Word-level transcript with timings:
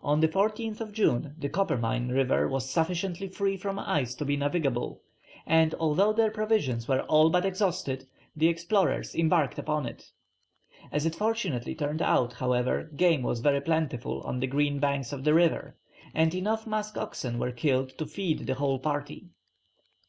On 0.00 0.20
the 0.20 0.28
14th 0.28 0.92
June 0.92 1.34
the 1.36 1.48
Coppermine 1.48 2.10
River 2.10 2.46
was 2.46 2.70
sufficiently 2.70 3.26
free 3.26 3.56
from 3.56 3.80
ice 3.80 4.14
to 4.14 4.24
be 4.24 4.36
navigable, 4.36 5.00
and 5.44 5.74
although 5.80 6.12
their 6.12 6.30
provisions 6.30 6.86
were 6.86 7.00
all 7.02 7.30
but 7.30 7.44
exhausted, 7.44 8.06
the 8.36 8.46
explorers 8.46 9.12
embarked 9.12 9.58
upon 9.58 9.86
it. 9.86 10.12
As 10.92 11.04
it 11.04 11.16
fortunately 11.16 11.74
turned 11.74 12.00
out, 12.00 12.34
however, 12.34 12.92
game 12.94 13.22
was 13.24 13.40
very 13.40 13.60
plentiful 13.60 14.20
on 14.20 14.38
the 14.38 14.46
green 14.46 14.78
banks 14.78 15.12
of 15.12 15.24
the 15.24 15.34
river, 15.34 15.74
and 16.14 16.32
enough 16.32 16.64
musk 16.64 16.96
oxen 16.96 17.40
were 17.40 17.50
killed 17.50 17.90
to 17.98 18.06
feed 18.06 18.46
the 18.46 18.54
whole 18.54 18.78
party. 18.78 19.30